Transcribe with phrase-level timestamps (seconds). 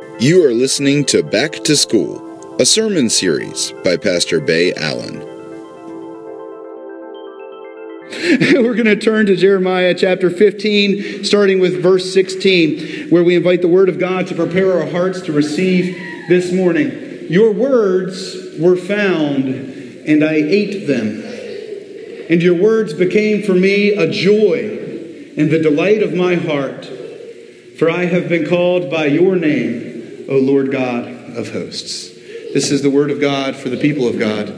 [0.00, 5.18] You are listening to Back to School, a sermon series by Pastor Bay Allen.
[8.62, 13.60] We're going to turn to Jeremiah chapter 15, starting with verse 16, where we invite
[13.60, 15.94] the Word of God to prepare our hearts to receive
[16.28, 17.26] this morning.
[17.30, 21.22] Your words were found, and I ate them.
[22.30, 24.78] And your words became for me a joy
[25.36, 26.86] and the delight of my heart.
[27.78, 29.89] For I have been called by your name
[30.30, 32.14] O Lord God of hosts.
[32.54, 34.48] This is the word of God for the people of God.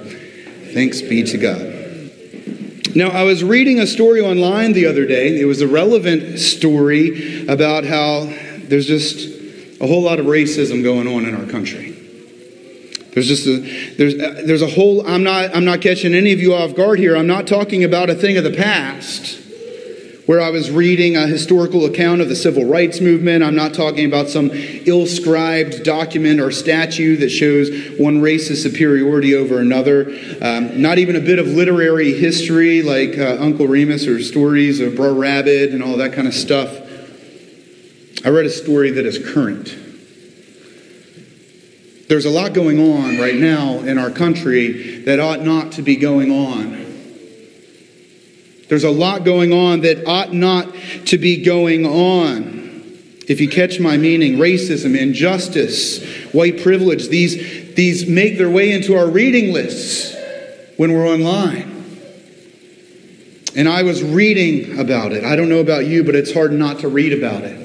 [0.73, 2.95] Thanks be to God.
[2.95, 5.41] Now, I was reading a story online the other day.
[5.41, 8.25] It was a relevant story about how
[8.59, 9.41] there's just
[9.81, 11.93] a whole lot of racism going on in our country.
[13.15, 13.59] There's just a
[13.97, 16.99] there's uh, there's a whole I'm not I'm not catching any of you off guard
[16.99, 17.15] here.
[17.15, 19.42] I'm not talking about a thing of the past
[20.27, 23.43] where I was reading a historical account of the civil rights movement.
[23.43, 29.35] I'm not talking about some ill scribed document or statue that shows one race's superiority
[29.35, 30.17] over another.
[30.41, 34.95] Um, not even a bit of literary history like uh, Uncle Remus or stories of
[34.95, 36.79] Brer Rabbit and all that kind of stuff.
[38.25, 39.77] I read a story that is current.
[42.09, 45.97] There's a lot going on right now in our country that ought not to be
[45.97, 46.82] going on.
[48.73, 50.67] There's a lot going on that ought not
[51.09, 52.81] to be going on.
[53.29, 58.97] If you catch my meaning, racism, injustice, white privilege, these, these make their way into
[58.97, 60.17] our reading lists
[60.79, 61.69] when we're online.
[63.55, 65.23] And I was reading about it.
[65.23, 67.59] I don't know about you, but it's hard not to read about it.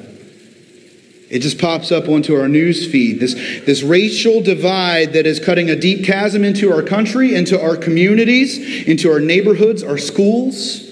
[1.30, 3.22] It just pops up onto our news feed.
[3.22, 3.34] This,
[3.66, 8.86] this racial divide that is cutting a deep chasm into our country, into our communities,
[8.86, 10.84] into our neighborhoods, our schools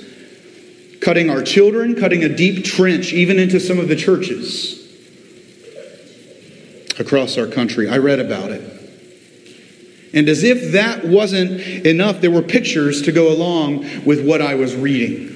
[1.05, 4.81] cutting our children, cutting a deep trench even into some of the churches
[6.97, 7.87] across our country.
[7.87, 8.71] I read about it.
[10.15, 14.55] And as if that wasn't enough, there were pictures to go along with what I
[14.55, 15.31] was reading.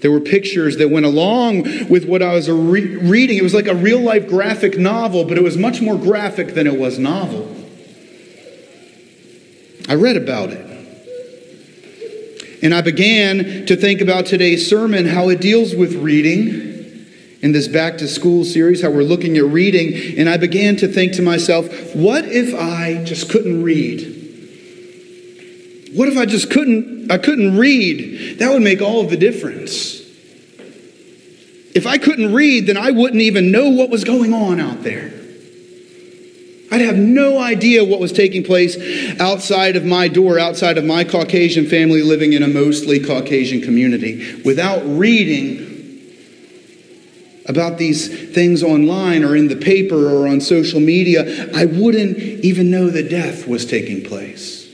[0.00, 3.36] There were pictures that went along with what I was re- reading.
[3.36, 6.66] It was like a real life graphic novel, but it was much more graphic than
[6.66, 7.54] it was novel.
[9.86, 10.69] I read about it.
[12.62, 17.06] And I began to think about today's sermon, how it deals with reading
[17.40, 20.18] in this back to school series, how we're looking at reading.
[20.18, 24.16] And I began to think to myself, what if I just couldn't read?
[25.94, 28.38] What if I just couldn't I couldn't read?
[28.38, 30.00] That would make all of the difference.
[31.74, 35.19] If I couldn't read, then I wouldn't even know what was going on out there.
[36.70, 38.76] I'd have no idea what was taking place
[39.20, 44.40] outside of my door, outside of my Caucasian family living in a mostly Caucasian community.
[44.44, 45.66] Without reading
[47.46, 52.70] about these things online or in the paper or on social media, I wouldn't even
[52.70, 54.68] know that death was taking place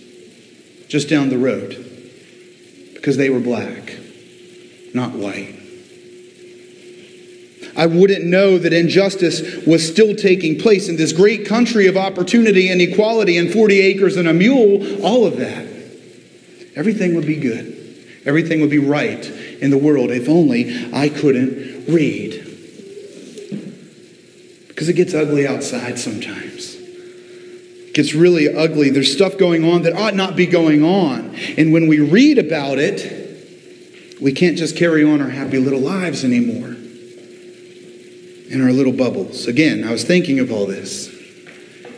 [0.89, 1.83] just down the road
[2.95, 3.97] because they were black,
[4.93, 5.56] not white.
[7.77, 12.71] I wouldn't know that injustice was still taking place in this great country of opportunity
[12.71, 15.67] and equality and 40 acres and a mule, all of that.
[16.75, 17.75] Everything would be good.
[18.25, 19.25] Everything would be right
[19.61, 22.43] in the world if only I couldn't read.
[24.69, 26.77] Because it gets ugly outside sometimes.
[27.93, 28.91] Gets really ugly.
[28.91, 31.35] There's stuff going on that ought not be going on.
[31.57, 36.25] And when we read about it, we can't just carry on our happy little lives
[36.25, 36.76] anymore
[38.51, 39.47] in our little bubbles.
[39.47, 41.15] Again, I was thinking of all this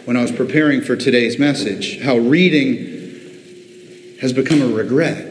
[0.05, 5.27] when I was preparing for today's message how reading has become a regret.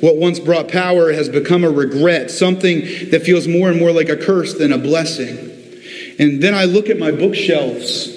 [0.00, 2.80] What once brought power has become a regret, something
[3.10, 5.38] that feels more and more like a curse than a blessing.
[6.18, 8.08] And then I look at my bookshelves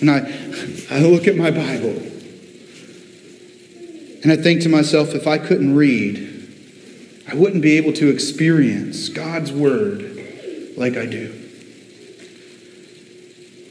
[0.00, 0.18] and I,
[0.90, 2.02] I look at my Bible
[4.22, 6.27] and I think to myself, if I couldn't read,
[7.28, 11.34] I wouldn't be able to experience God's Word like I do.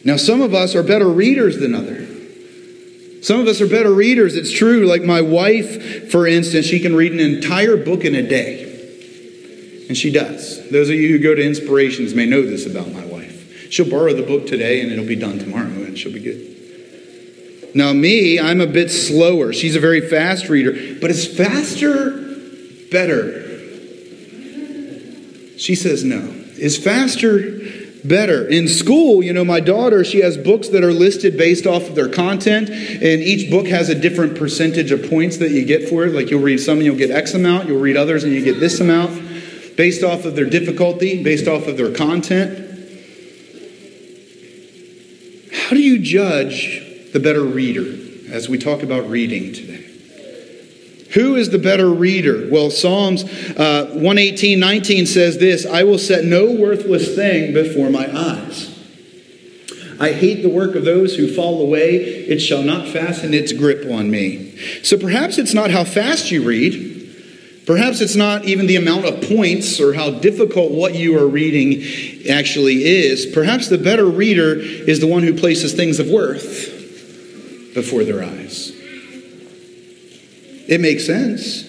[0.04, 3.26] Now, some of us are better readers than others.
[3.26, 4.36] Some of us are better readers.
[4.36, 4.86] It's true.
[4.86, 8.66] Like my wife, for instance, she can read an entire book in a day.
[9.88, 10.70] And she does.
[10.70, 13.72] Those of you who go to Inspirations may know this about my wife.
[13.72, 17.76] She'll borrow the book today and it'll be done tomorrow and she'll be good.
[17.76, 19.52] Now, me, I'm a bit slower.
[19.52, 20.98] She's a very fast reader.
[21.02, 22.12] But is faster
[22.92, 23.47] better?
[25.58, 26.20] She says no.
[26.58, 27.60] Is faster
[28.04, 28.48] better?
[28.48, 31.96] In school, you know, my daughter, she has books that are listed based off of
[31.96, 36.06] their content, and each book has a different percentage of points that you get for
[36.06, 36.14] it.
[36.14, 38.60] Like you'll read some and you'll get X amount, you'll read others and you get
[38.60, 39.28] this amount.
[39.78, 42.58] based off of their difficulty, based off of their content.
[45.54, 49.87] How do you judge the better reader as we talk about reading today?
[51.14, 52.48] Who is the better reader?
[52.52, 58.08] Well, Psalms uh, 118 19 says this I will set no worthless thing before my
[58.14, 58.74] eyes.
[60.00, 61.96] I hate the work of those who fall away.
[61.96, 64.56] It shall not fasten its grip on me.
[64.84, 66.96] So perhaps it's not how fast you read.
[67.66, 71.84] Perhaps it's not even the amount of points or how difficult what you are reading
[72.30, 73.26] actually is.
[73.26, 78.77] Perhaps the better reader is the one who places things of worth before their eyes.
[80.68, 81.64] It makes sense.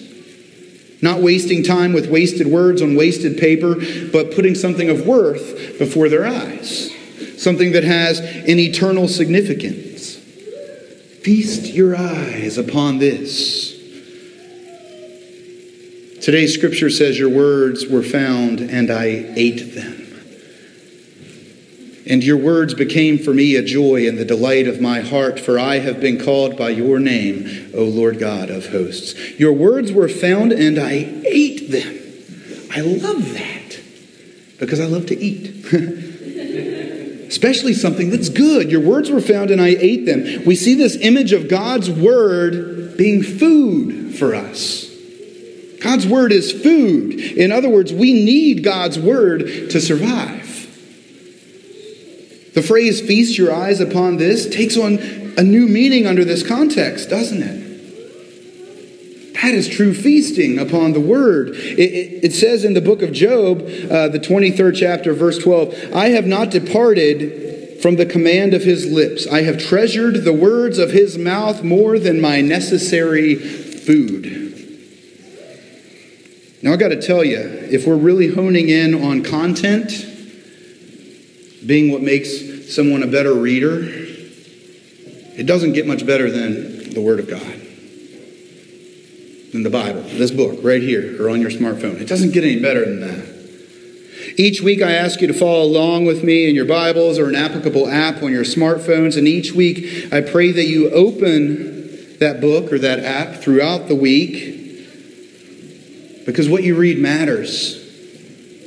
[1.01, 3.75] Not wasting time with wasted words on wasted paper,
[4.11, 6.91] but putting something of worth before their eyes.
[7.37, 10.17] Something that has an eternal significance.
[11.23, 13.77] Feast your eyes upon this.
[16.21, 20.08] Today's scripture says, Your words were found, and I ate them.
[22.09, 25.59] And your words became for me a joy and the delight of my heart, for
[25.59, 29.39] I have been called by your name, O Lord God of hosts.
[29.39, 31.97] Your words were found, and I ate them.
[32.71, 33.79] I love that
[34.59, 35.65] because I love to eat.
[37.29, 38.71] Especially something that's good.
[38.71, 40.45] Your words were found, and I ate them.
[40.45, 44.89] We see this image of God's word being food for us.
[45.79, 47.19] God's word is food.
[47.19, 50.48] In other words, we need God's word to survive.
[52.69, 54.99] Phrase feast your eyes upon this takes on
[55.39, 59.33] a new meaning under this context, doesn't it?
[59.41, 61.49] That is true feasting upon the word.
[61.55, 65.95] It, it, it says in the book of Job, uh, the 23rd chapter, verse 12,
[65.95, 69.25] I have not departed from the command of his lips.
[69.25, 74.25] I have treasured the words of his mouth more than my necessary food.
[76.61, 80.05] Now, I got to tell you, if we're really honing in on content,
[81.65, 87.19] being what makes someone a better reader, it doesn't get much better than the Word
[87.19, 87.61] of God,
[89.51, 91.99] than the Bible, this book right here or on your smartphone.
[91.99, 93.39] It doesn't get any better than that.
[94.37, 97.35] Each week, I ask you to follow along with me in your Bibles or an
[97.35, 99.17] applicable app on your smartphones.
[99.17, 103.95] And each week, I pray that you open that book or that app throughout the
[103.95, 104.57] week
[106.25, 107.77] because what you read matters.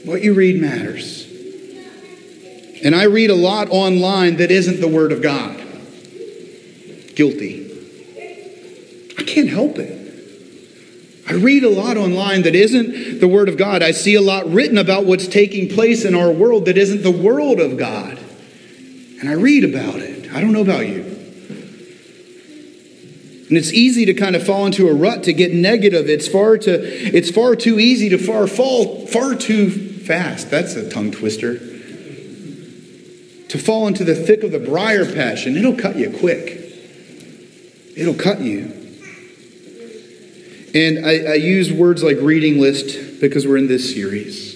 [0.05, 1.22] What you read matters.
[2.85, 5.57] And I read a lot online that isn't the Word of God.
[7.15, 7.69] Guilty.
[9.17, 10.01] I can't help it.
[11.29, 13.83] I read a lot online that isn't the Word of God.
[13.83, 17.13] I see a lot written about what's taking place in our world that isn't the
[17.13, 18.19] world of God.
[19.21, 20.33] And I read about it.
[20.33, 21.03] I don't know about you.
[23.49, 26.09] And it's easy to kind of fall into a rut to get negative.
[26.09, 30.51] It's far to it's far too easy to far fall far too fast.
[30.51, 31.72] That's a tongue twister
[33.53, 36.59] to fall into the thick of the briar patch, and it'll cut you quick.
[37.95, 38.73] It'll cut you.
[40.75, 44.55] And I, I use words like reading list because we're in this series.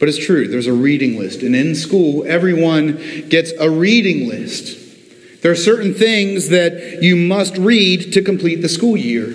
[0.00, 1.42] But it's true, there's a reading list.
[1.42, 2.96] And in school, everyone
[3.28, 5.40] gets a reading list.
[5.42, 9.28] There are certain things that you must read to complete the school year.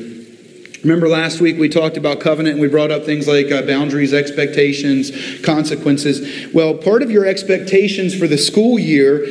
[0.86, 4.14] Remember last week we talked about covenant and we brought up things like uh, boundaries,
[4.14, 5.12] expectations,
[5.44, 6.54] consequences.
[6.54, 9.24] Well, part of your expectations for the school year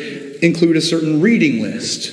[0.42, 2.12] include a certain reading list.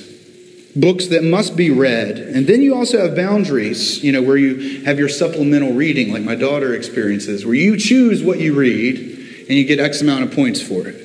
[0.76, 2.18] Books that must be read.
[2.18, 6.22] And then you also have boundaries, you know, where you have your supplemental reading, like
[6.22, 10.32] my daughter experiences, where you choose what you read and you get X amount of
[10.32, 11.04] points for it.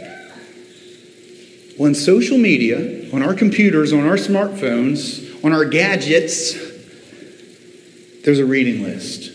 [1.79, 6.66] Well, in social media, on our computers, on our smartphones, on our gadgets,
[8.27, 9.31] there's a reading list.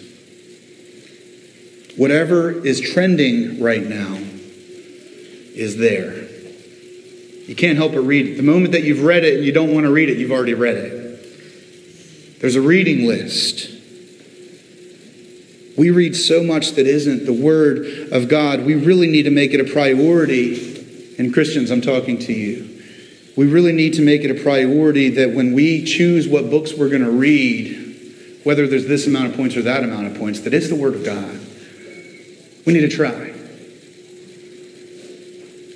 [1.96, 4.18] Whatever is trending right now
[5.54, 6.12] is there.
[7.48, 8.36] You can't help but read it.
[8.36, 10.52] The moment that you've read it and you don't want to read it, you've already
[10.52, 12.40] read it.
[12.42, 13.70] There's a reading list.
[15.78, 18.66] We read so much that isn't the Word of God.
[18.66, 21.16] We really need to make it a priority.
[21.18, 22.82] And Christians, I'm talking to you.
[23.38, 26.90] We really need to make it a priority that when we choose what books we're
[26.90, 27.81] going to read,
[28.44, 30.94] whether there's this amount of points or that amount of points, that it's the Word
[30.94, 31.40] of God.
[32.66, 33.32] We need to try.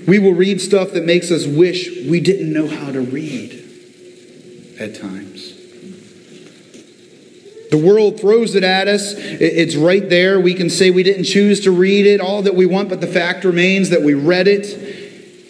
[0.06, 3.52] We will read stuff that makes us wish we didn't know how to read
[4.78, 5.54] at times.
[7.70, 9.14] The world throws it at us.
[9.16, 10.40] It's right there.
[10.40, 13.08] We can say we didn't choose to read it, all that we want, but the
[13.08, 14.66] fact remains that we read it.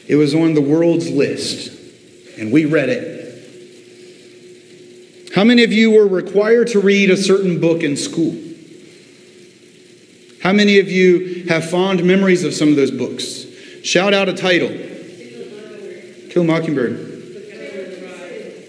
[0.08, 1.70] It was on the world's list,
[2.38, 3.15] and we read it
[5.36, 8.34] how many of you were required to read a certain book in school?
[10.42, 13.44] How many of you have fond memories of some of those books?
[13.82, 14.70] Shout out a title.
[16.30, 17.12] Kill Mockingbird.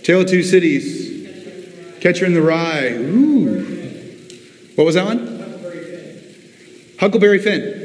[0.04, 2.02] Tale of Two Cities.
[2.02, 2.90] Catcher in the Rye.
[2.90, 3.64] Ooh.
[4.76, 5.38] What was that one?
[7.00, 7.77] Huckleberry Finn.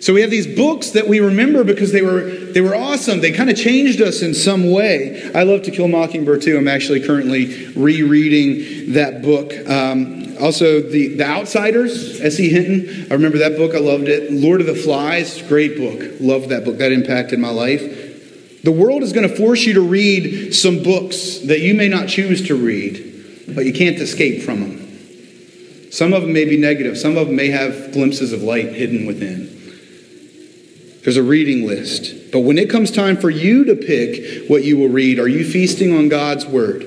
[0.00, 3.20] So we have these books that we remember because they were they were awesome.
[3.20, 5.30] They kind of changed us in some way.
[5.34, 6.56] I love To Kill Mockingbird too.
[6.56, 9.52] I'm actually currently rereading that book.
[9.68, 12.48] Um, also, the The Outsiders, S.E.
[12.48, 13.10] Hinton.
[13.10, 13.74] I remember that book.
[13.74, 14.32] I loved it.
[14.32, 16.20] Lord of the Flies, great book.
[16.20, 16.78] Loved that book.
[16.78, 18.62] That impacted my life.
[18.62, 22.08] The world is going to force you to read some books that you may not
[22.08, 25.90] choose to read, but you can't escape from them.
[25.90, 26.98] Some of them may be negative.
[26.98, 29.57] Some of them may have glimpses of light hidden within.
[31.02, 32.32] There's a reading list.
[32.32, 35.44] But when it comes time for you to pick what you will read, are you
[35.44, 36.84] feasting on God's Word?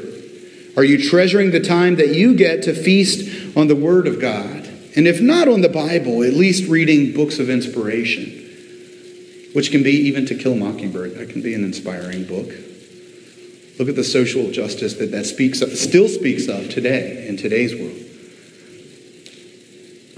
[0.77, 4.67] Are you treasuring the time that you get to feast on the Word of God?
[4.95, 8.31] And if not on the Bible, at least reading books of inspiration,
[9.53, 11.15] which can be even To Kill Mockingbird.
[11.15, 12.49] That can be an inspiring book.
[13.79, 17.73] Look at the social justice that that speaks of, still speaks of today in today's
[17.73, 18.10] world.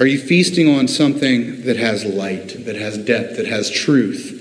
[0.03, 4.31] Are you feasting on something that has light, that has depth, that has truth?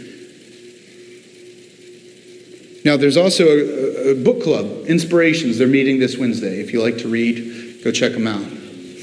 [2.85, 5.59] Now, there's also a, a, book club, Inspirations.
[5.59, 6.59] They're meeting this Wednesday.
[6.59, 8.45] If you like to read, go check them out.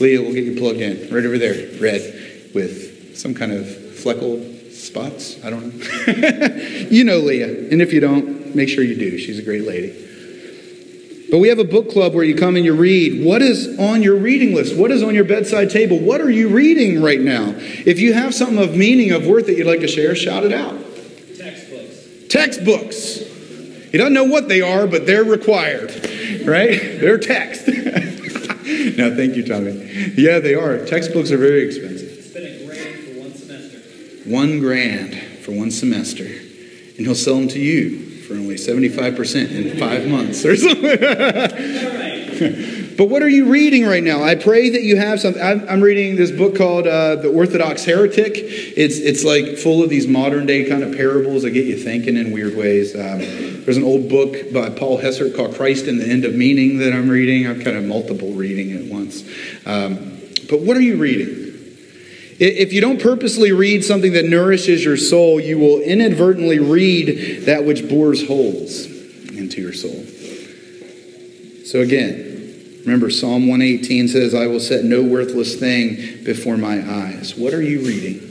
[0.01, 4.73] Leah will get you plugged in right over there, red, with some kind of fleckled
[4.73, 5.41] spots.
[5.45, 6.57] I don't know.
[6.91, 7.71] you know Leah.
[7.71, 9.17] And if you don't, make sure you do.
[9.17, 10.08] She's a great lady.
[11.29, 13.23] But we have a book club where you come and you read.
[13.23, 14.75] What is on your reading list?
[14.75, 15.99] What is on your bedside table?
[15.99, 17.53] What are you reading right now?
[17.55, 20.53] If you have something of meaning, of worth that you'd like to share, shout it
[20.53, 20.75] out.
[21.37, 22.27] Textbooks.
[22.29, 23.19] Textbooks.
[23.91, 25.91] He doesn't know what they are, but they're required,
[26.45, 26.79] right?
[26.99, 27.67] They're text.
[28.97, 29.71] no, thank you, Tommy.
[30.15, 30.85] Yeah, they are.
[30.85, 32.09] Textbooks are very expensive.
[32.17, 34.29] It's been a grand for one semester.
[34.29, 36.25] One grand for one semester.
[36.25, 40.83] And he'll sell them to you for only 75% in five months or something.
[42.95, 44.21] but what are you reading right now?
[44.21, 45.41] I pray that you have something.
[45.41, 48.33] I'm, reading this book called uh, The Orthodox Heretic.
[48.35, 52.17] It's, it's like full of these modern day kind of parables that get you thinking
[52.17, 52.93] in weird ways.
[52.93, 53.17] Um,
[53.65, 56.93] there's an old book by Paul Hessert called Christ and the End of Meaning that
[56.93, 57.47] I'm reading.
[57.47, 59.23] I'm kind of multiple reading at once.
[59.65, 61.48] Um, but what are you reading?
[62.39, 67.65] If you don't purposely read something that nourishes your soul, you will inadvertently read that
[67.65, 70.05] which bores holes into your soul.
[71.65, 77.35] So again, remember Psalm 118 says, I will set no worthless thing before my eyes.
[77.35, 78.21] What are you reading?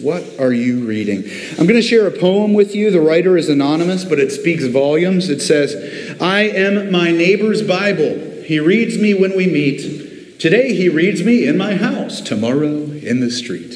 [0.00, 1.24] What are you reading?
[1.58, 2.92] I'm going to share a poem with you.
[2.92, 5.28] The writer is anonymous, but it speaks volumes.
[5.28, 8.44] It says, I am my neighbor's Bible.
[8.44, 10.07] He reads me when we meet.
[10.38, 13.74] Today he reads me in my house, tomorrow in the street.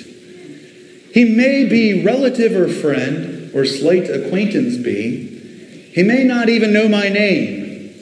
[1.12, 5.90] He may be relative or friend, or slight acquaintance be.
[5.92, 7.94] He may not even know my name,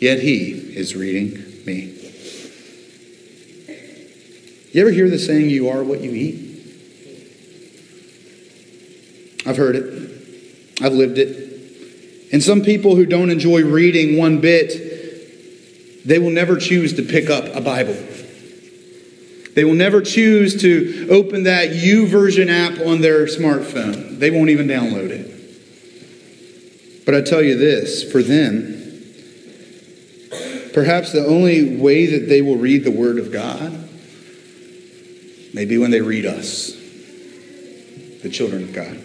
[0.00, 1.92] yet he is reading me.
[4.72, 6.42] You ever hear the saying, you are what you eat?
[9.44, 10.82] I've heard it.
[10.82, 12.30] I've lived it.
[12.32, 14.85] And some people who don't enjoy reading one bit
[16.06, 17.96] they will never choose to pick up a Bible.
[19.54, 24.18] They will never choose to open that YouVersion app on their smartphone.
[24.18, 25.32] They won't even download it.
[27.04, 28.74] But I tell you this for them,
[30.72, 33.72] perhaps the only way that they will read the Word of God
[35.54, 36.72] may be when they read us,
[38.22, 38.96] the children of God,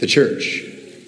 [0.00, 0.64] the church.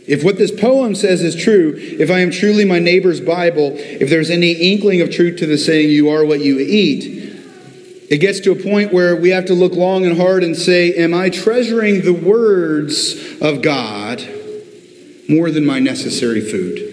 [0.07, 4.11] If what this poem says is true, if I am truly my neighbor's Bible, if
[4.11, 7.21] there's any inkling of truth to the saying, you are what you eat,
[8.11, 10.95] it gets to a point where we have to look long and hard and say,
[10.95, 14.21] Am I treasuring the words of God
[15.29, 16.91] more than my necessary food?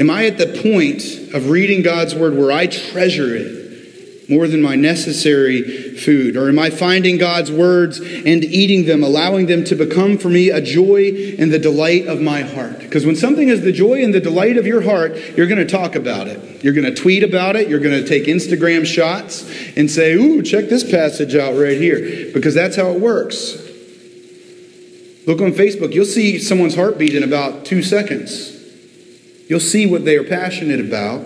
[0.00, 3.63] Am I at the point of reading God's word where I treasure it
[4.28, 6.36] more than my necessary food?
[6.36, 10.50] Or am I finding God's words and eating them, allowing them to become for me
[10.50, 12.78] a joy and the delight of my heart?
[12.78, 15.66] Because when something is the joy and the delight of your heart, you're going to
[15.66, 16.64] talk about it.
[16.64, 17.68] You're going to tweet about it.
[17.68, 22.32] You're going to take Instagram shots and say, Ooh, check this passage out right here.
[22.32, 23.60] Because that's how it works.
[25.26, 28.52] Look on Facebook, you'll see someone's heartbeat in about two seconds.
[29.48, 31.24] You'll see what they are passionate about.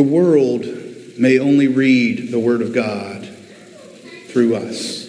[0.00, 0.64] The world
[1.18, 3.28] may only read the Word of God
[4.28, 5.06] through us.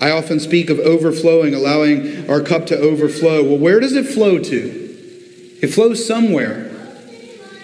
[0.00, 3.44] I often speak of overflowing, allowing our cup to overflow.
[3.44, 5.58] Well, where does it flow to?
[5.62, 6.64] It flows somewhere.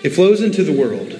[0.05, 1.11] It flows into the world.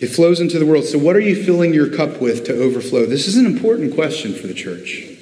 [0.00, 0.84] It flows into the world.
[0.86, 3.04] So, what are you filling your cup with to overflow?
[3.04, 5.19] This is an important question for the church.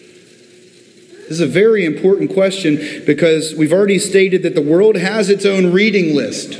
[1.28, 5.44] This is a very important question because we've already stated that the world has its
[5.44, 6.58] own reading list.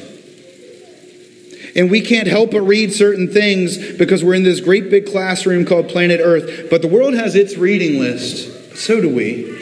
[1.75, 5.65] And we can't help but read certain things because we're in this great big classroom
[5.65, 6.69] called Planet Earth.
[6.69, 8.77] But the world has its reading list.
[8.77, 9.55] So do we.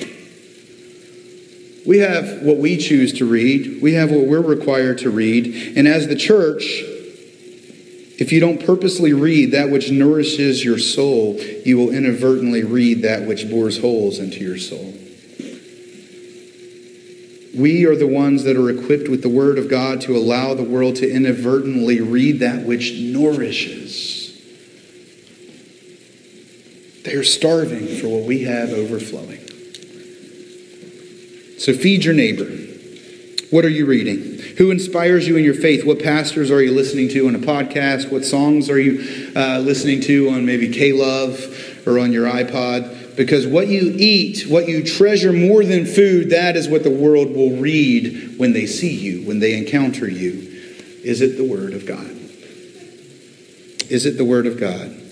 [1.86, 5.76] We have what we choose to read, we have what we're required to read.
[5.76, 6.64] And as the church,
[8.18, 13.28] if you don't purposely read that which nourishes your soul, you will inadvertently read that
[13.28, 14.95] which bores holes into your soul.
[17.56, 20.62] We are the ones that are equipped with the Word of God to allow the
[20.62, 24.16] world to inadvertently read that which nourishes.
[27.04, 29.40] They are starving for what we have overflowing.
[31.58, 32.50] So feed your neighbor.
[33.50, 34.38] What are you reading?
[34.58, 35.86] Who inspires you in your faith?
[35.86, 38.10] What pastors are you listening to on a podcast?
[38.10, 42.95] What songs are you uh, listening to on maybe K Love or on your iPod?
[43.16, 47.34] Because what you eat, what you treasure more than food, that is what the world
[47.34, 50.52] will read when they see you, when they encounter you.
[51.02, 52.10] Is it the Word of God?
[53.90, 55.02] Is it the Word of God?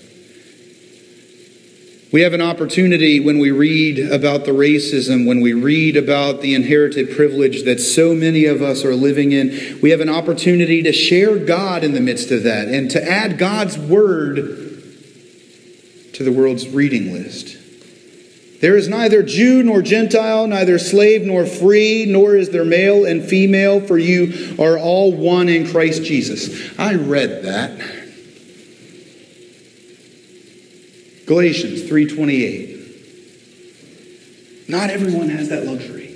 [2.11, 6.53] We have an opportunity when we read about the racism, when we read about the
[6.53, 9.79] inherited privilege that so many of us are living in.
[9.81, 13.37] We have an opportunity to share God in the midst of that and to add
[13.37, 14.35] God's word
[16.13, 17.54] to the world's reading list.
[18.61, 23.23] There is neither Jew nor Gentile, neither slave nor free, nor is there male and
[23.23, 26.77] female, for you are all one in Christ Jesus.
[26.79, 27.71] I read that.
[31.25, 32.75] Galatians 3:28.
[34.67, 36.09] Not everyone has that luxury.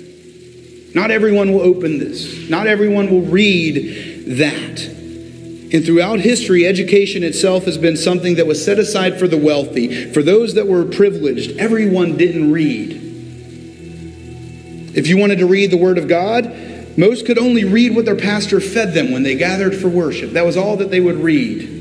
[0.94, 2.48] Not everyone will open this.
[2.48, 4.99] Not everyone will read that.
[5.72, 10.12] And throughout history, education itself has been something that was set aside for the wealthy.
[10.12, 12.92] For those that were privileged, everyone didn't read.
[14.96, 16.52] If you wanted to read the Word of God,
[16.98, 20.32] most could only read what their pastor fed them when they gathered for worship.
[20.32, 21.76] That was all that they would read.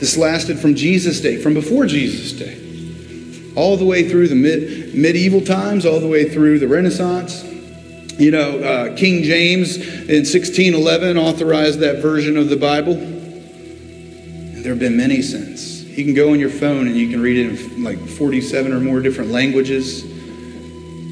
[0.00, 4.94] This lasted from Jesus' day, from before Jesus' day, all the way through the mid,
[4.94, 7.44] medieval times, all the way through the Renaissance.
[8.18, 12.94] You know, uh, King James in 1611 authorized that version of the Bible.
[12.94, 15.82] And there have been many since.
[15.82, 18.80] You can go on your phone and you can read it in like 47 or
[18.80, 20.02] more different languages.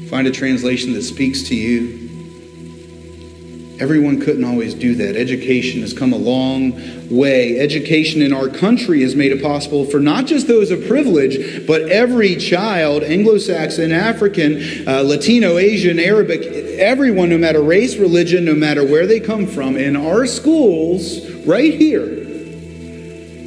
[0.09, 2.04] Find a translation that speaks to you.
[3.77, 5.17] Everyone couldn't always do that.
[5.17, 6.73] Education has come a long
[7.09, 7.59] way.
[7.59, 11.81] Education in our country has made it possible for not just those of privilege, but
[11.83, 16.41] every child, Anglo Saxon, African, uh, Latino, Asian, Arabic,
[16.79, 21.73] everyone, no matter race, religion, no matter where they come from, in our schools, right
[21.73, 22.23] here,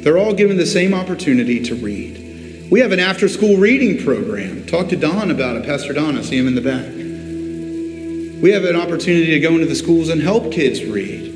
[0.03, 2.69] they're all given the same opportunity to read.
[2.69, 4.67] We have an after school reading program.
[4.67, 6.15] Talk to Don about it, Pastor Don.
[6.17, 6.98] I see him in the back.
[8.41, 11.33] We have an opportunity to go into the schools and help kids read.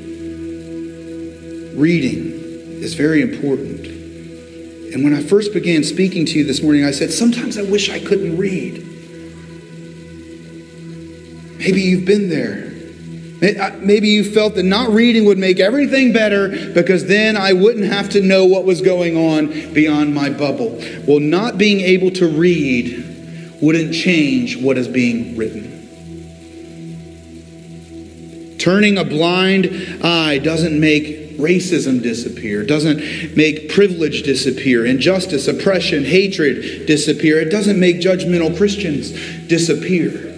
[1.76, 2.32] Reading
[2.82, 3.86] is very important.
[4.94, 7.90] And when I first began speaking to you this morning, I said, Sometimes I wish
[7.90, 8.78] I couldn't read.
[11.58, 12.72] Maybe you've been there.
[13.42, 17.84] Uh, maybe you felt that not reading would make everything better because then I wouldn't
[17.84, 20.80] have to know what was going on beyond my bubble.
[21.06, 25.83] Well, not being able to read wouldn't change what is being written.
[28.64, 29.66] Turning a blind
[30.02, 37.38] eye doesn't make racism disappear, doesn't make privilege disappear, injustice, oppression, hatred disappear.
[37.38, 39.10] It doesn't make judgmental Christians
[39.48, 40.32] disappear.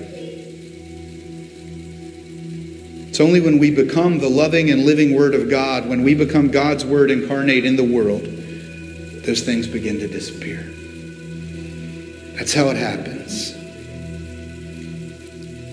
[3.06, 6.50] It's only when we become the loving and living Word of God, when we become
[6.50, 8.22] God's Word incarnate in the world,
[9.24, 10.64] those things begin to disappear.
[12.36, 13.15] That's how it happens.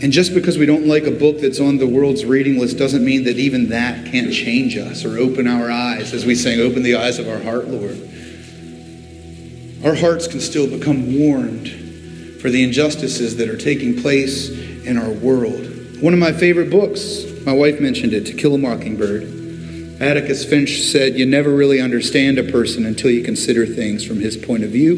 [0.03, 3.05] And just because we don't like a book that's on the world's reading list doesn't
[3.05, 6.83] mean that even that can't change us or open our eyes, as we sang, Open
[6.83, 7.97] the eyes of our heart, Lord.
[9.85, 11.69] Our hearts can still become warmed
[12.41, 16.01] for the injustices that are taking place in our world.
[16.01, 20.01] One of my favorite books, my wife mentioned it, To Kill a Mockingbird.
[20.01, 24.35] Atticus Finch said, You never really understand a person until you consider things from his
[24.35, 24.95] point of view,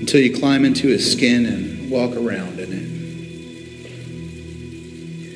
[0.00, 2.91] until you climb into his skin and walk around in it.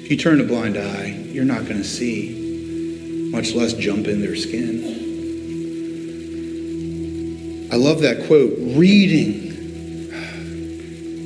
[0.06, 4.20] If you turn a blind eye, you're not going to see, much less jump in
[4.20, 4.84] their skin.
[7.72, 9.42] I love that quote reading.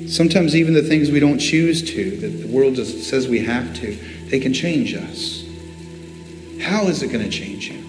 [0.09, 3.75] Sometimes even the things we don't choose to, that the world just says we have
[3.81, 3.99] to,
[4.31, 5.45] they can change us.
[6.63, 7.83] How is it going to change you?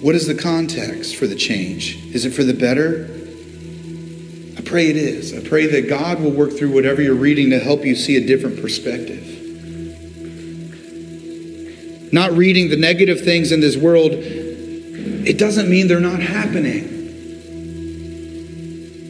[0.00, 2.12] What is the context for the change?
[2.12, 3.04] Is it for the better?
[4.70, 5.34] Pray it is.
[5.34, 8.24] I pray that God will work through whatever you're reading to help you see a
[8.24, 9.26] different perspective.
[12.12, 16.86] Not reading the negative things in this world, it doesn't mean they're not happening.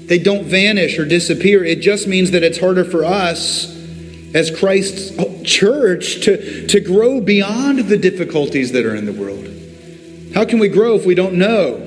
[0.06, 1.62] They don't vanish or disappear.
[1.62, 3.66] It just means that it's harder for us
[4.34, 5.12] as Christ's
[5.44, 9.46] church to, to grow beyond the difficulties that are in the world.
[10.34, 11.79] How can we grow if we don't know?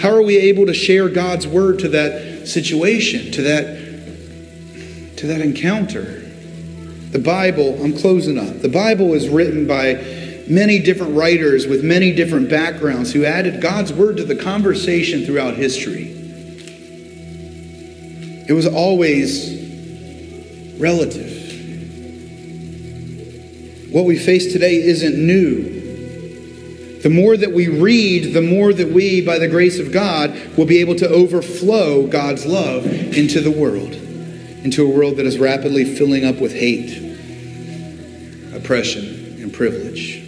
[0.00, 5.42] How are we able to share God's word to that situation, to that, to that
[5.42, 6.20] encounter?
[7.10, 8.62] The Bible, I'm closing up.
[8.62, 13.92] The Bible is written by many different writers with many different backgrounds who added God's
[13.92, 16.16] word to the conversation throughout history.
[18.48, 19.50] It was always
[20.80, 21.36] relative.
[23.92, 25.79] What we face today isn't new.
[27.02, 30.66] The more that we read, the more that we, by the grace of God, will
[30.66, 34.00] be able to overflow God's love into the world
[34.62, 36.98] into a world that is rapidly filling up with hate,
[38.54, 40.18] oppression, and privilege.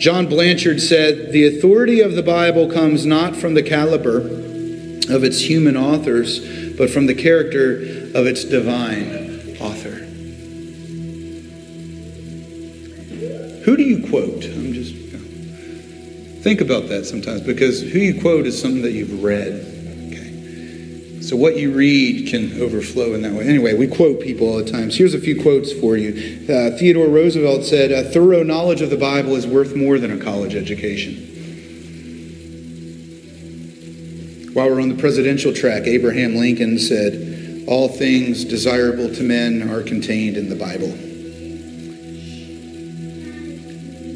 [0.00, 5.40] John Blanchard said The authority of the Bible comes not from the caliber of its
[5.40, 7.74] human authors, but from the character
[8.14, 9.23] of its divine
[13.64, 14.44] Who do you quote?
[14.44, 14.94] I'm just
[16.42, 19.70] think about that sometimes because who you quote is something that you've read.
[21.24, 23.48] So what you read can overflow in that way.
[23.48, 24.90] Anyway, we quote people all the time.
[24.90, 26.44] So here's a few quotes for you.
[26.46, 30.18] Uh, Theodore Roosevelt said, "A thorough knowledge of the Bible is worth more than a
[30.18, 31.16] college education."
[34.52, 39.80] While we're on the presidential track, Abraham Lincoln said, "All things desirable to men are
[39.80, 40.92] contained in the Bible."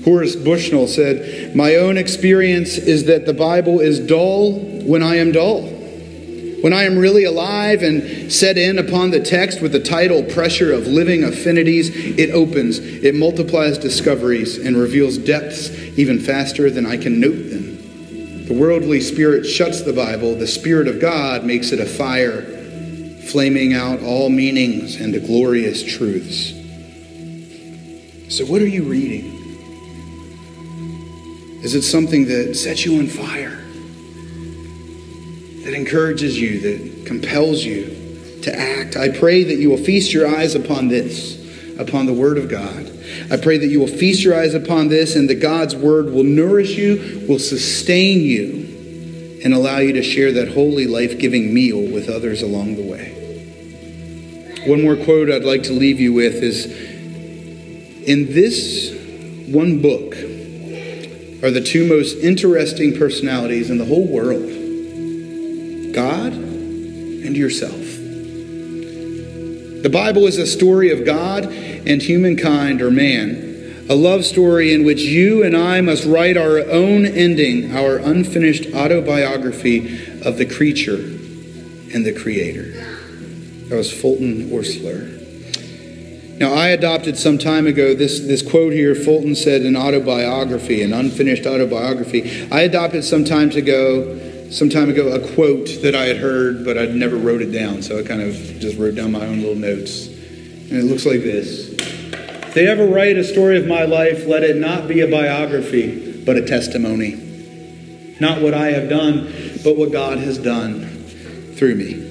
[0.08, 4.54] Horace Bushnell said, "My own experience is that the Bible is dull
[4.86, 5.74] when I am dull."
[6.62, 10.72] When I am really alive and set in upon the text with the tidal Pressure
[10.72, 16.96] of Living Affinities, it opens, it multiplies discoveries, and reveals depths even faster than I
[16.96, 17.78] can note them.
[18.48, 22.44] The worldly spirit shuts the Bible, the Spirit of God makes it a fire,
[23.26, 26.54] flaming out all meanings and glorious truths.
[28.30, 29.37] So, what are you reading?
[31.62, 33.58] Is it something that sets you on fire?
[35.68, 38.96] that encourages you, that compels you to act.
[38.96, 41.36] I pray that you will feast your eyes upon this,
[41.78, 42.90] upon the Word of God.
[43.30, 46.24] I pray that you will feast your eyes upon this and that God's Word will
[46.24, 51.82] nourish you, will sustain you, and allow you to share that holy, life giving meal
[51.92, 53.12] with others along the way.
[54.66, 56.64] One more quote I'd like to leave you with is
[58.06, 58.90] In this
[59.52, 60.14] one book
[61.42, 64.48] are the two most interesting personalities in the whole world
[65.94, 67.72] God and yourself.
[69.82, 74.84] The Bible is a story of God and humankind or man, a love story in
[74.84, 80.96] which you and I must write our own ending, our unfinished autobiography of the creature
[80.96, 82.72] and the creator.
[83.68, 85.17] That was Fulton Oursler.
[86.38, 88.94] Now, I adopted some time ago this, this quote here.
[88.94, 92.48] Fulton said an autobiography, an unfinished autobiography.
[92.52, 94.18] I adopted some time ago
[94.50, 97.82] some time ago a quote that I had heard, but I'd never wrote it down,
[97.82, 100.06] so I kind of just wrote down my own little notes.
[100.06, 104.42] And it looks like this If they ever write a story of my life, let
[104.42, 108.16] it not be a biography, but a testimony.
[108.20, 110.86] Not what I have done, but what God has done
[111.56, 112.07] through me.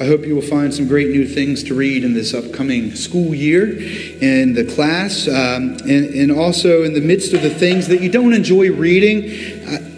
[0.00, 3.34] I hope you will find some great new things to read in this upcoming school
[3.34, 8.00] year in the class, um, and, and, also in the midst of the things that
[8.00, 9.24] you don't enjoy reading.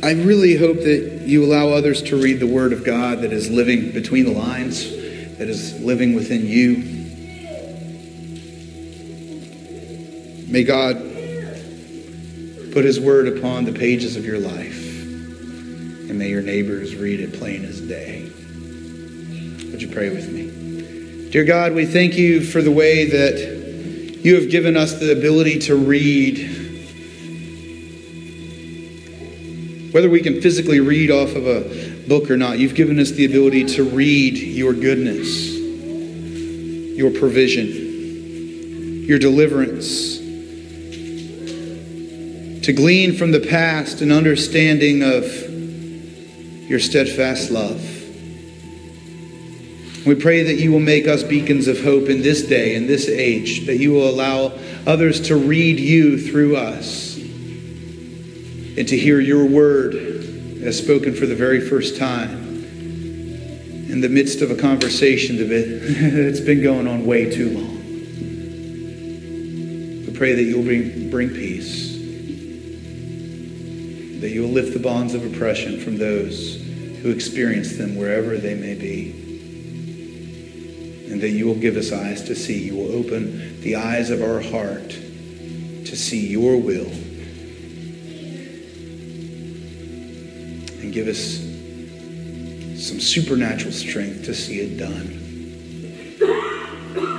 [0.02, 3.30] I, I really hope that you allow others to read the Word of God that
[3.30, 4.90] is living between the lines,
[5.36, 6.76] that is living within you.
[10.50, 10.96] May God
[12.72, 17.34] put His Word upon the pages of your life, and may your neighbors read it
[17.34, 18.32] plain as day.
[19.80, 21.30] Would you pray with me?
[21.30, 25.58] Dear God, we thank you for the way that you have given us the ability
[25.60, 26.36] to read.
[29.94, 33.24] Whether we can physically read off of a book or not, you've given us the
[33.24, 35.48] ability to read your goodness,
[36.98, 40.18] your provision, your deliverance,
[42.66, 45.24] to glean from the past an understanding of
[46.68, 47.89] your steadfast love.
[50.06, 53.06] We pray that you will make us beacons of hope in this day, in this
[53.06, 59.44] age, that you will allow others to read you through us and to hear your
[59.44, 59.94] word
[60.62, 62.30] as spoken for the very first time
[63.90, 65.36] in the midst of a conversation
[66.26, 67.76] that's been going on way too long.
[70.06, 71.90] We pray that you'll bring, bring peace,
[74.22, 76.56] that you'll lift the bonds of oppression from those
[77.02, 79.19] who experience them wherever they may be
[81.10, 82.64] and that you will give us eyes to see.
[82.64, 86.90] You will open the eyes of our heart to see your will
[90.80, 91.38] and give us
[92.80, 95.18] some supernatural strength to see it done.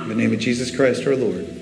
[0.02, 1.61] In the name of Jesus Christ our Lord.